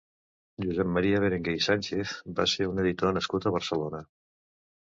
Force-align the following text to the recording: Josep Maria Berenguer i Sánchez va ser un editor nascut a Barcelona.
Josep 0.63 0.87
Maria 0.93 1.19
Berenguer 1.25 1.53
i 1.57 1.61
Sánchez 1.67 2.13
va 2.39 2.47
ser 2.57 2.67
un 2.73 2.85
editor 2.85 3.15
nascut 3.19 3.47
a 3.51 3.55
Barcelona. 3.59 4.01